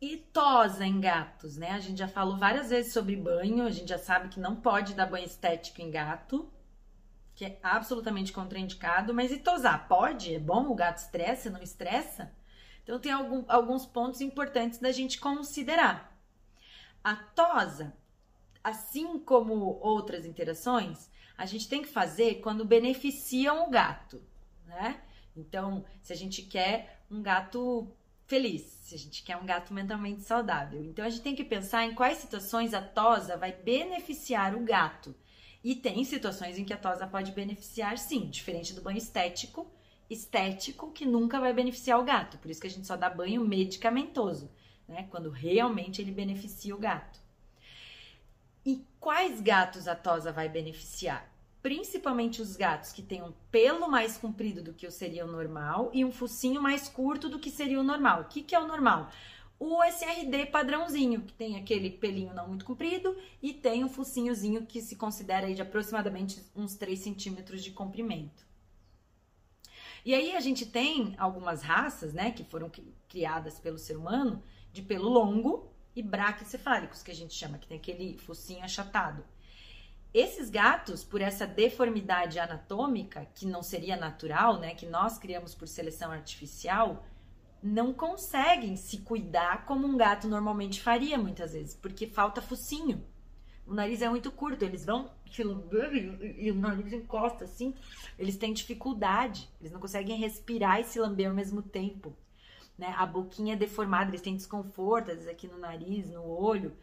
E 0.00 0.18
tosa 0.18 0.84
em 0.84 1.00
gatos, 1.00 1.56
né? 1.56 1.70
A 1.70 1.78
gente 1.78 1.98
já 1.98 2.08
falou 2.08 2.36
várias 2.36 2.68
vezes 2.68 2.92
sobre 2.92 3.16
banho, 3.16 3.64
a 3.64 3.70
gente 3.70 3.88
já 3.88 3.98
sabe 3.98 4.28
que 4.28 4.38
não 4.38 4.56
pode 4.56 4.94
dar 4.94 5.06
banho 5.06 5.24
estético 5.24 5.80
em 5.80 5.90
gato, 5.90 6.50
que 7.34 7.46
é 7.46 7.58
absolutamente 7.62 8.32
contraindicado, 8.32 9.14
mas 9.14 9.32
e 9.32 9.38
tosar? 9.38 9.88
Pode? 9.88 10.34
É 10.34 10.38
bom? 10.38 10.68
O 10.68 10.74
gato 10.74 10.98
estressa, 10.98 11.50
não 11.50 11.62
estressa? 11.62 12.32
Então 12.82 12.98
tem 12.98 13.10
algum, 13.10 13.44
alguns 13.48 13.86
pontos 13.86 14.20
importantes 14.20 14.78
da 14.78 14.92
gente 14.92 15.18
considerar. 15.18 16.14
A 17.02 17.16
tosa, 17.16 17.94
assim 18.62 19.18
como 19.18 19.78
outras 19.80 20.26
interações, 20.26 21.10
a 21.38 21.46
gente 21.46 21.68
tem 21.68 21.82
que 21.82 21.88
fazer 21.88 22.36
quando 22.36 22.64
beneficiam 22.64 23.66
o 23.66 23.70
gato, 23.70 24.22
né? 24.66 25.00
Então, 25.34 25.84
se 26.00 26.12
a 26.12 26.16
gente 26.16 26.42
quer 26.42 27.00
um 27.10 27.22
gato 27.22 27.90
feliz, 28.26 28.62
se 28.82 28.94
a 28.94 28.98
gente 28.98 29.22
quer 29.22 29.36
um 29.36 29.46
gato 29.46 29.72
mentalmente 29.72 30.22
saudável. 30.22 30.84
Então 30.84 31.04
a 31.04 31.08
gente 31.08 31.22
tem 31.22 31.34
que 31.34 31.44
pensar 31.44 31.84
em 31.84 31.94
quais 31.94 32.18
situações 32.18 32.74
a 32.74 32.82
tosa 32.82 33.36
vai 33.36 33.52
beneficiar 33.52 34.54
o 34.54 34.60
gato. 34.60 35.14
E 35.62 35.74
tem 35.74 36.04
situações 36.04 36.58
em 36.58 36.64
que 36.64 36.72
a 36.72 36.78
tosa 36.78 37.06
pode 37.06 37.32
beneficiar 37.32 37.98
sim, 37.98 38.28
diferente 38.28 38.72
do 38.72 38.82
banho 38.82 38.98
estético, 38.98 39.66
estético 40.08 40.92
que 40.92 41.04
nunca 41.04 41.40
vai 41.40 41.52
beneficiar 41.52 41.98
o 41.98 42.04
gato. 42.04 42.38
Por 42.38 42.50
isso 42.50 42.60
que 42.60 42.66
a 42.66 42.70
gente 42.70 42.86
só 42.86 42.96
dá 42.96 43.10
banho 43.10 43.44
medicamentoso, 43.44 44.50
né? 44.86 45.08
Quando 45.10 45.30
realmente 45.30 46.00
ele 46.00 46.12
beneficia 46.12 46.74
o 46.74 46.78
gato. 46.78 47.18
E 48.64 48.84
quais 49.00 49.40
gatos 49.40 49.88
a 49.88 49.94
tosa 49.94 50.30
vai 50.32 50.48
beneficiar? 50.48 51.35
Principalmente 51.66 52.40
os 52.40 52.54
gatos 52.54 52.92
que 52.92 53.02
têm 53.02 53.24
um 53.24 53.32
pelo 53.50 53.88
mais 53.88 54.16
comprido 54.16 54.62
do 54.62 54.72
que 54.72 54.88
seria 54.88 55.24
o 55.26 55.32
normal 55.32 55.90
e 55.92 56.04
um 56.04 56.12
focinho 56.12 56.62
mais 56.62 56.88
curto 56.88 57.28
do 57.28 57.40
que 57.40 57.50
seria 57.50 57.80
o 57.80 57.82
normal. 57.82 58.20
O 58.20 58.24
que, 58.26 58.40
que 58.40 58.54
é 58.54 58.60
o 58.60 58.68
normal? 58.68 59.10
O 59.58 59.82
SRD 59.82 60.46
padrãozinho, 60.46 61.22
que 61.22 61.32
tem 61.32 61.56
aquele 61.56 61.90
pelinho 61.90 62.32
não 62.32 62.46
muito 62.46 62.64
comprido 62.64 63.16
e 63.42 63.52
tem 63.52 63.82
um 63.82 63.88
focinhozinho 63.88 64.64
que 64.64 64.80
se 64.80 64.94
considera 64.94 65.52
de 65.52 65.60
aproximadamente 65.60 66.40
uns 66.54 66.76
3 66.76 67.00
centímetros 67.00 67.64
de 67.64 67.72
comprimento. 67.72 68.46
E 70.04 70.14
aí 70.14 70.36
a 70.36 70.40
gente 70.40 70.64
tem 70.66 71.16
algumas 71.18 71.62
raças, 71.62 72.12
né, 72.12 72.30
que 72.30 72.44
foram 72.44 72.70
criadas 73.08 73.58
pelo 73.58 73.76
ser 73.76 73.96
humano, 73.96 74.40
de 74.72 74.82
pelo 74.82 75.08
longo 75.08 75.68
e 75.96 76.00
braquicefálicos, 76.00 77.02
que 77.02 77.10
a 77.10 77.14
gente 77.14 77.34
chama, 77.34 77.58
que 77.58 77.66
tem 77.66 77.76
aquele 77.76 78.16
focinho 78.18 78.62
achatado. 78.62 79.24
Esses 80.16 80.48
gatos, 80.48 81.04
por 81.04 81.20
essa 81.20 81.46
deformidade 81.46 82.38
anatômica, 82.38 83.28
que 83.34 83.44
não 83.44 83.62
seria 83.62 83.98
natural, 83.98 84.58
né, 84.58 84.74
que 84.74 84.86
nós 84.86 85.18
criamos 85.18 85.54
por 85.54 85.68
seleção 85.68 86.10
artificial, 86.10 87.04
não 87.62 87.92
conseguem 87.92 88.76
se 88.76 89.02
cuidar 89.02 89.66
como 89.66 89.86
um 89.86 89.94
gato 89.94 90.26
normalmente 90.26 90.80
faria 90.80 91.18
muitas 91.18 91.52
vezes, 91.52 91.74
porque 91.74 92.06
falta 92.06 92.40
focinho. 92.40 93.04
O 93.66 93.74
nariz 93.74 94.00
é 94.00 94.08
muito 94.08 94.32
curto, 94.32 94.64
eles 94.64 94.86
vão 94.86 95.10
e 96.38 96.50
o 96.50 96.54
nariz 96.54 96.94
encosta 96.94 97.44
assim, 97.44 97.74
eles 98.18 98.38
têm 98.38 98.54
dificuldade, 98.54 99.50
eles 99.60 99.70
não 99.70 99.80
conseguem 99.80 100.16
respirar 100.16 100.80
e 100.80 100.84
se 100.84 100.98
lamber 100.98 101.28
ao 101.28 101.34
mesmo 101.34 101.60
tempo. 101.60 102.16
Né? 102.78 102.94
A 102.96 103.04
boquinha 103.04 103.52
é 103.52 103.56
deformada, 103.58 104.08
eles 104.08 104.22
têm 104.22 104.34
desconforto, 104.34 105.10
às 105.10 105.18
vezes 105.18 105.30
aqui 105.30 105.46
no 105.46 105.58
nariz, 105.58 106.08
no 106.08 106.26
olho 106.26 106.74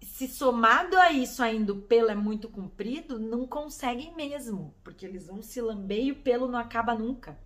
se 0.00 0.28
somado 0.28 0.96
a 0.98 1.12
isso 1.12 1.42
ainda 1.42 1.72
o 1.72 1.82
pelo 1.82 2.10
é 2.10 2.14
muito 2.14 2.48
comprido, 2.48 3.18
não 3.18 3.46
conseguem 3.46 4.14
mesmo, 4.14 4.74
porque 4.82 5.04
eles 5.04 5.26
vão 5.26 5.42
se 5.42 5.60
lamber 5.60 6.04
e 6.04 6.12
o 6.12 6.16
pelo 6.16 6.48
não 6.48 6.58
acaba 6.58 6.94
nunca. 6.94 7.38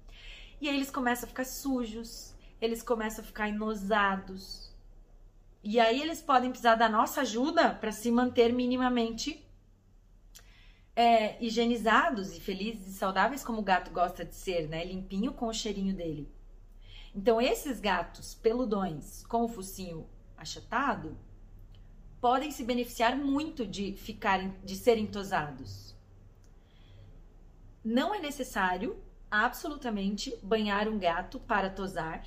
E 0.60 0.68
aí 0.68 0.76
eles 0.76 0.90
começam 0.90 1.26
a 1.26 1.28
ficar 1.28 1.44
sujos, 1.44 2.34
eles 2.60 2.82
começam 2.82 3.24
a 3.24 3.26
ficar 3.26 3.48
enosados. 3.48 4.72
E 5.62 5.80
aí 5.80 6.00
eles 6.00 6.20
podem 6.20 6.50
precisar 6.50 6.74
da 6.74 6.88
nossa 6.88 7.22
ajuda 7.22 7.74
para 7.74 7.92
se 7.92 8.10
manter 8.10 8.52
minimamente 8.52 9.44
é, 10.94 11.42
higienizados 11.44 12.36
e 12.36 12.40
felizes 12.40 12.86
e 12.86 12.98
saudáveis 12.98 13.42
como 13.42 13.60
o 13.60 13.64
gato 13.64 13.90
gosta 13.90 14.24
de 14.24 14.34
ser, 14.34 14.68
né? 14.68 14.84
Limpinho 14.84 15.32
com 15.32 15.46
o 15.46 15.54
cheirinho 15.54 15.94
dele. 15.94 16.30
Então 17.14 17.40
esses 17.40 17.80
gatos 17.80 18.34
peludões 18.34 19.24
com 19.26 19.44
o 19.44 19.48
focinho 19.48 20.06
achatado, 20.36 21.16
podem 22.22 22.52
se 22.52 22.62
beneficiar 22.62 23.16
muito 23.16 23.66
de 23.66 23.94
ficarem, 23.96 24.54
de 24.62 24.76
serem 24.76 25.08
tosados. 25.08 25.92
Não 27.84 28.14
é 28.14 28.20
necessário 28.20 29.02
absolutamente 29.28 30.32
banhar 30.40 30.86
um 30.86 31.00
gato 31.00 31.40
para 31.40 31.68
tosar. 31.68 32.24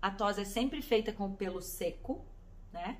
A 0.00 0.12
tosa 0.12 0.42
é 0.42 0.44
sempre 0.44 0.80
feita 0.80 1.12
com 1.12 1.26
o 1.26 1.34
pelo 1.34 1.60
seco, 1.60 2.24
né? 2.72 2.98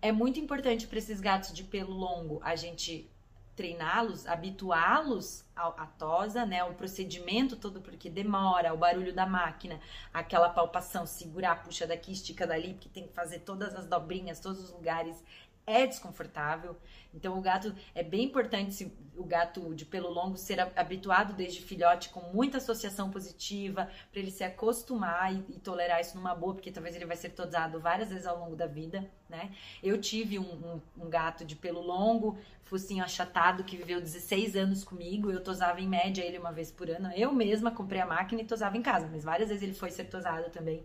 É 0.00 0.12
muito 0.12 0.38
importante 0.38 0.86
para 0.86 0.98
esses 0.98 1.20
gatos 1.20 1.52
de 1.52 1.64
pelo 1.64 1.92
longo 1.92 2.40
a 2.44 2.54
gente 2.54 3.10
treiná-los, 3.58 4.24
habituá-los 4.24 5.44
à 5.56 5.84
tosa, 5.98 6.46
né? 6.46 6.62
O 6.62 6.74
procedimento 6.74 7.56
todo, 7.56 7.80
porque 7.80 8.08
demora, 8.08 8.72
o 8.72 8.76
barulho 8.76 9.12
da 9.12 9.26
máquina, 9.26 9.80
aquela 10.14 10.48
palpação, 10.48 11.04
segurar, 11.04 11.64
puxa 11.64 11.84
daqui, 11.84 12.12
estica 12.12 12.46
dali, 12.46 12.74
porque 12.74 12.88
tem 12.88 13.08
que 13.08 13.12
fazer 13.12 13.40
todas 13.40 13.74
as 13.74 13.86
dobrinhas, 13.86 14.38
todos 14.38 14.62
os 14.62 14.70
lugares 14.70 15.24
é 15.68 15.86
desconfortável. 15.86 16.76
Então 17.12 17.38
o 17.38 17.40
gato 17.40 17.74
é 17.94 18.02
bem 18.02 18.24
importante 18.24 18.90
o 19.16 19.24
gato 19.24 19.74
de 19.74 19.84
pelo 19.84 20.08
longo 20.08 20.36
ser 20.36 20.60
habituado 20.76 21.32
desde 21.34 21.60
filhote 21.60 22.10
com 22.10 22.20
muita 22.32 22.58
associação 22.58 23.10
positiva 23.10 23.90
para 24.10 24.20
ele 24.20 24.30
se 24.30 24.44
acostumar 24.44 25.34
e, 25.34 25.44
e, 25.48 25.58
tolerar 25.58 26.00
isso 26.00 26.16
numa 26.16 26.34
boa, 26.34 26.54
porque 26.54 26.70
talvez 26.70 26.94
ele 26.94 27.04
vai 27.04 27.16
ser 27.16 27.30
tosado 27.30 27.80
várias 27.80 28.10
vezes 28.10 28.26
ao 28.26 28.38
longo 28.38 28.54
da 28.54 28.66
vida, 28.66 29.10
né? 29.28 29.50
Eu 29.82 30.00
tive 30.00 30.38
um, 30.38 30.42
um, 30.42 31.04
um 31.04 31.10
gato 31.10 31.44
de 31.44 31.56
pelo 31.56 31.80
longo, 31.80 32.38
focinho 32.62 33.02
achatado 33.02 33.64
que 33.64 33.76
viveu 33.76 34.00
16 34.00 34.54
anos 34.54 34.84
comigo. 34.84 35.30
Eu 35.30 35.42
tosava 35.42 35.80
em 35.80 35.88
média 35.88 36.22
ele 36.22 36.38
uma 36.38 36.52
vez 36.52 36.70
por 36.70 36.88
ano. 36.88 37.10
Eu 37.14 37.32
mesma 37.32 37.70
comprei 37.70 38.00
a 38.00 38.06
máquina 38.06 38.42
e 38.42 38.44
tosava 38.44 38.76
em 38.76 38.82
casa, 38.82 39.08
mas 39.10 39.24
várias 39.24 39.48
vezes 39.48 39.62
ele 39.62 39.74
foi 39.74 39.90
ser 39.90 40.04
tosado 40.04 40.50
também 40.50 40.84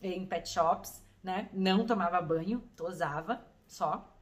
em 0.00 0.24
pet 0.24 0.48
shops, 0.48 1.02
né? 1.22 1.48
Não 1.52 1.84
tomava 1.84 2.20
banho, 2.22 2.62
tosava 2.76 3.44
só. 3.68 4.14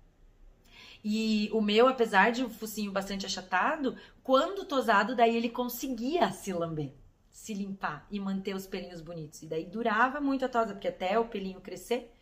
E 1.03 1.49
o 1.53 1.61
meu, 1.61 1.89
apesar 1.89 2.33
de 2.33 2.45
o 2.45 2.51
focinho 2.51 2.93
bastante 2.93 3.25
achatado, 3.25 3.97
quando 4.23 4.65
tosado, 4.65 5.15
daí 5.15 5.37
ele 5.37 5.49
conseguia 5.49 6.33
se 6.33 6.53
lamber, 6.53 6.93
se 7.31 7.55
limpar 7.55 8.07
e 8.11 8.19
manter 8.19 8.55
os 8.55 8.67
pelinhos 8.67 9.01
bonitos. 9.01 9.43
E 9.43 9.47
daí 9.47 9.65
durava 9.65 10.21
muito 10.21 10.45
a 10.45 10.49
tosa, 10.49 10.75
porque 10.75 10.89
até 10.89 11.19
o 11.19 11.29
pelinho 11.29 11.61
crescer, 11.61 12.13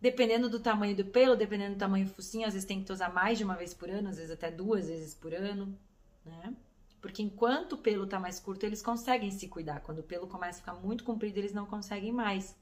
dependendo 0.00 0.50
do 0.50 0.58
tamanho 0.58 0.96
do 0.96 1.04
pelo, 1.04 1.36
dependendo 1.36 1.76
do 1.76 1.78
tamanho 1.78 2.06
do 2.06 2.12
focinho, 2.12 2.46
às 2.46 2.54
vezes 2.54 2.66
tem 2.66 2.80
que 2.80 2.86
tosar 2.86 3.12
mais 3.12 3.38
de 3.38 3.44
uma 3.44 3.54
vez 3.54 3.72
por 3.72 3.88
ano, 3.88 4.08
às 4.08 4.16
vezes 4.16 4.32
até 4.32 4.50
duas 4.50 4.88
vezes 4.88 5.14
por 5.14 5.32
ano, 5.32 5.78
né? 6.24 6.56
Porque 7.00 7.22
enquanto 7.22 7.74
o 7.74 7.78
pelo 7.78 8.06
tá 8.06 8.18
mais 8.18 8.38
curto, 8.38 8.64
eles 8.64 8.80
conseguem 8.80 9.30
se 9.32 9.48
cuidar. 9.48 9.80
Quando 9.80 9.98
o 9.98 10.02
pelo 10.04 10.28
começa 10.28 10.58
a 10.58 10.60
ficar 10.60 10.74
muito 10.74 11.02
comprido, 11.02 11.36
eles 11.38 11.52
não 11.52 11.66
conseguem 11.66 12.12
mais. 12.12 12.56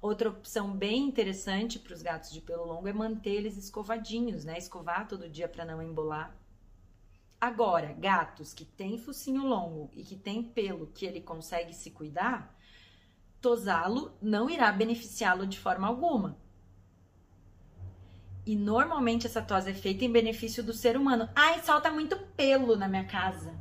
Outra 0.00 0.30
opção 0.30 0.70
bem 0.70 1.08
interessante 1.08 1.78
para 1.78 1.92
os 1.92 2.02
gatos 2.02 2.30
de 2.30 2.40
pelo 2.40 2.64
longo 2.64 2.86
é 2.86 2.92
manter 2.92 3.30
eles 3.30 3.56
escovadinhos, 3.56 4.44
né? 4.44 4.56
Escovar 4.56 5.08
todo 5.08 5.28
dia 5.28 5.48
para 5.48 5.64
não 5.64 5.82
embolar. 5.82 6.36
Agora, 7.40 7.92
gatos 7.92 8.52
que 8.54 8.64
têm 8.64 8.98
focinho 8.98 9.44
longo 9.44 9.90
e 9.92 10.04
que 10.04 10.16
têm 10.16 10.42
pelo 10.42 10.86
que 10.88 11.04
ele 11.04 11.20
consegue 11.20 11.72
se 11.72 11.90
cuidar, 11.90 12.56
tosá-lo 13.40 14.16
não 14.22 14.48
irá 14.48 14.70
beneficiá-lo 14.70 15.46
de 15.46 15.58
forma 15.58 15.86
alguma. 15.86 16.36
E 18.46 18.56
normalmente 18.56 19.26
essa 19.26 19.42
tosa 19.42 19.70
é 19.70 19.74
feita 19.74 20.04
em 20.04 20.12
benefício 20.12 20.62
do 20.62 20.72
ser 20.72 20.96
humano. 20.96 21.28
Ai, 21.34 21.60
solta 21.62 21.90
muito 21.90 22.16
pelo 22.36 22.76
na 22.76 22.88
minha 22.88 23.04
casa. 23.04 23.52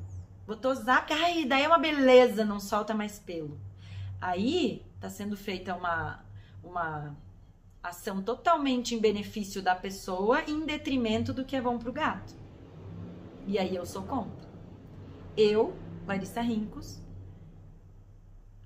Vou 0.45 0.55
tosar, 0.55 0.99
porque 1.01 1.13
ai, 1.13 1.45
daí 1.45 1.63
é 1.63 1.67
uma 1.67 1.77
beleza, 1.77 2.45
não 2.45 2.59
solta 2.59 2.93
mais 2.93 3.19
pelo. 3.19 3.59
Aí 4.21 4.85
tá 4.99 5.09
sendo 5.09 5.35
feita 5.35 5.75
uma 5.75 6.25
uma 6.67 7.15
ação 7.81 8.21
totalmente 8.21 8.93
em 8.93 8.99
benefício 8.99 9.61
da 9.61 9.75
pessoa 9.75 10.41
em 10.43 10.65
detrimento 10.65 11.33
do 11.33 11.45
que 11.45 11.55
é 11.55 11.61
bom 11.61 11.77
para 11.77 11.89
o 11.89 11.93
gato. 11.93 12.35
E 13.45 13.57
aí 13.57 13.75
eu 13.75 13.85
sou 13.85 14.03
contra. 14.03 14.47
Eu, 15.35 15.75
Larissa 16.05 16.41
Rincos, 16.41 17.01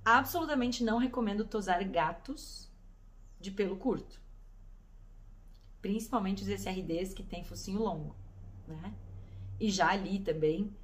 absolutamente 0.03 0.83
não 0.83 0.97
recomendo 0.97 1.45
tosar 1.45 1.83
gatos 1.87 2.69
de 3.39 3.51
pelo 3.51 3.75
curto. 3.75 4.19
Principalmente 5.81 6.43
os 6.43 6.49
SRDs 6.49 7.13
que 7.13 7.23
têm 7.23 7.43
focinho 7.43 7.79
longo, 7.79 8.15
né? 8.67 8.93
E 9.59 9.69
já 9.69 9.89
ali 9.89 10.19
também 10.19 10.75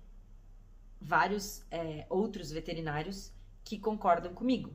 vários 0.99 1.63
é, 1.71 2.05
outros 2.09 2.51
veterinários 2.51 3.31
que 3.63 3.79
concordam 3.79 4.33
comigo 4.33 4.71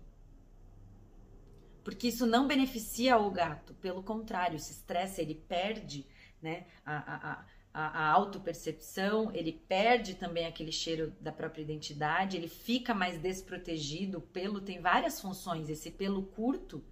porque 1.85 2.09
isso 2.09 2.27
não 2.27 2.47
beneficia 2.47 3.19
o 3.19 3.31
gato, 3.31 3.75
pelo 3.75 4.03
contrário, 4.03 4.59
se 4.59 4.73
estressa, 4.73 5.21
ele 5.21 5.35
perde 5.35 6.07
né, 6.41 6.67
a, 6.85 6.97
a, 6.97 7.45
a, 7.75 8.05
a 8.05 8.11
autopercepção, 8.11 9.31
ele 9.33 9.53
perde 9.53 10.15
também 10.15 10.47
aquele 10.47 10.73
cheiro 10.73 11.13
da 11.21 11.33
própria 11.33 11.63
identidade, 11.63 12.37
ele 12.37 12.49
fica 12.49 12.95
mais 12.95 13.19
desprotegido. 13.19 14.19
O 14.19 14.23
pelo 14.23 14.61
tem 14.61 14.81
várias 14.81 15.21
funções, 15.21 15.69
esse 15.69 15.91
pelo 15.91 16.23
curto 16.25 16.85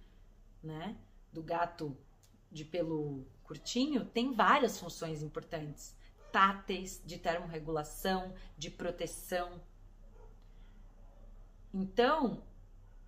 né, 0.63 0.95
do 1.31 1.41
gato 1.41 1.97
de 2.51 2.65
pelo 2.65 3.25
curtinho 3.43 4.05
tem 4.05 4.33
várias 4.33 4.79
funções 4.79 5.21
importantes. 5.23 5.95
Táteis, 6.31 7.01
de 7.05 7.17
termorregulação, 7.17 8.33
de 8.57 8.69
proteção. 8.69 9.61
Então, 11.73 12.41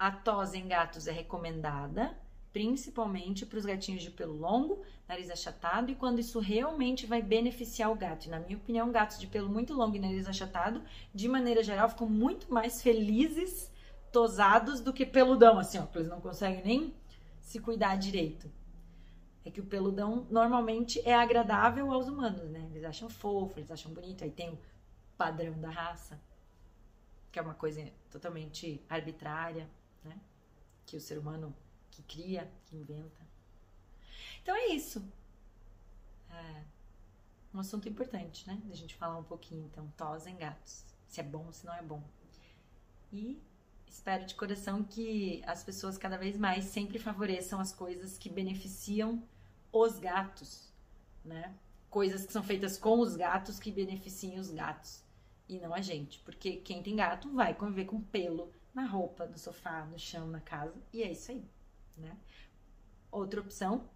a 0.03 0.11
tosse 0.11 0.57
em 0.57 0.67
gatos 0.67 1.07
é 1.07 1.13
recomendada, 1.13 2.13
principalmente 2.51 3.45
para 3.45 3.57
os 3.57 3.65
gatinhos 3.65 4.03
de 4.03 4.11
pelo 4.11 4.37
longo, 4.37 4.83
nariz 5.07 5.29
achatado, 5.29 5.89
e 5.89 5.95
quando 5.95 6.19
isso 6.19 6.41
realmente 6.41 7.05
vai 7.05 7.21
beneficiar 7.21 7.89
o 7.89 7.95
gato. 7.95 8.25
E, 8.25 8.29
na 8.29 8.37
minha 8.37 8.57
opinião, 8.57 8.91
gatos 8.91 9.17
de 9.17 9.27
pelo 9.27 9.47
muito 9.47 9.73
longo 9.73 9.95
e 9.95 9.99
nariz 9.99 10.27
achatado, 10.27 10.83
de 11.15 11.29
maneira 11.29 11.63
geral, 11.63 11.87
ficam 11.87 12.05
muito 12.05 12.53
mais 12.53 12.81
felizes, 12.81 13.71
tosados, 14.11 14.81
do 14.81 14.91
que 14.91 15.05
peludão, 15.05 15.57
assim, 15.57 15.79
ó, 15.79 15.85
que 15.85 15.97
eles 15.97 16.09
não 16.09 16.19
conseguem 16.19 16.61
nem 16.65 16.93
se 17.39 17.59
cuidar 17.59 17.95
direito. 17.95 18.51
É 19.45 19.49
que 19.49 19.61
o 19.61 19.65
peludão 19.65 20.27
normalmente 20.29 21.01
é 21.07 21.15
agradável 21.15 21.89
aos 21.93 22.09
humanos, 22.09 22.49
né? 22.49 22.67
Eles 22.71 22.83
acham 22.83 23.09
fofo, 23.09 23.57
eles 23.57 23.71
acham 23.71 23.93
bonito, 23.93 24.21
aí 24.25 24.31
tem 24.31 24.49
o 24.49 24.59
padrão 25.17 25.57
da 25.61 25.69
raça, 25.69 26.19
que 27.31 27.39
é 27.39 27.41
uma 27.41 27.53
coisa 27.53 27.89
totalmente 28.11 28.83
arbitrária, 28.89 29.65
né? 30.03 30.19
Que 30.85 30.97
o 30.97 31.01
ser 31.01 31.17
humano 31.17 31.55
que 31.91 32.01
cria, 32.03 32.51
que 32.65 32.75
inventa. 32.75 33.21
Então 34.41 34.55
é 34.55 34.67
isso. 34.67 35.03
É 36.29 36.63
um 37.53 37.59
assunto 37.59 37.87
importante, 37.87 38.47
né? 38.47 38.61
Da 38.65 38.75
gente 38.75 38.95
falar 38.95 39.17
um 39.17 39.23
pouquinho, 39.23 39.65
então, 39.65 39.87
tos 39.95 40.25
em 40.25 40.35
gatos. 40.35 40.83
Se 41.07 41.19
é 41.19 41.23
bom, 41.23 41.51
se 41.51 41.65
não 41.65 41.73
é 41.73 41.81
bom. 41.81 42.03
E 43.11 43.39
espero 43.87 44.25
de 44.25 44.33
coração 44.33 44.83
que 44.83 45.43
as 45.45 45.63
pessoas 45.63 45.97
cada 45.97 46.17
vez 46.17 46.35
mais 46.37 46.65
sempre 46.65 46.97
favoreçam 46.97 47.59
as 47.59 47.71
coisas 47.71 48.17
que 48.17 48.29
beneficiam 48.29 49.23
os 49.71 49.99
gatos, 49.99 50.73
né? 51.23 51.55
Coisas 51.89 52.25
que 52.25 52.33
são 52.33 52.41
feitas 52.41 52.77
com 52.77 52.99
os 52.99 53.15
gatos 53.15 53.59
que 53.59 53.71
beneficiem 53.71 54.39
os 54.39 54.49
gatos 54.49 55.03
e 55.47 55.59
não 55.59 55.73
a 55.73 55.81
gente, 55.81 56.19
porque 56.19 56.57
quem 56.57 56.81
tem 56.81 56.95
gato 56.95 57.29
vai 57.33 57.53
conviver 57.53 57.85
com 57.85 58.01
pelo 58.01 58.51
na 58.73 58.85
roupa, 58.85 59.25
no 59.25 59.37
sofá, 59.37 59.85
no 59.85 59.99
chão, 59.99 60.27
na 60.27 60.41
casa, 60.41 60.81
e 60.91 61.03
é 61.03 61.11
isso 61.11 61.31
aí, 61.31 61.45
né? 61.97 62.17
Outra 63.11 63.39
opção 63.39 63.89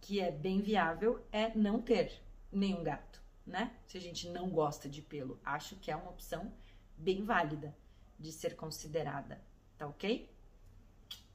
que 0.00 0.20
é 0.20 0.30
bem 0.30 0.60
viável 0.60 1.24
é 1.30 1.54
não 1.54 1.80
ter 1.80 2.20
nenhum 2.50 2.82
gato, 2.82 3.22
né? 3.46 3.74
Se 3.86 3.96
a 3.96 4.00
gente 4.00 4.28
não 4.28 4.50
gosta 4.50 4.88
de 4.88 5.00
pelo, 5.00 5.40
acho 5.44 5.76
que 5.76 5.90
é 5.90 5.96
uma 5.96 6.10
opção 6.10 6.52
bem 6.96 7.24
válida 7.24 7.74
de 8.18 8.32
ser 8.32 8.56
considerada, 8.56 9.40
tá 9.78 9.86
ok? 9.86 10.30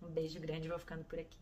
Um 0.02 0.10
beijo 0.10 0.40
grande, 0.40 0.68
vou 0.68 0.80
ficando 0.80 1.04
por 1.06 1.20
aqui. 1.20 1.38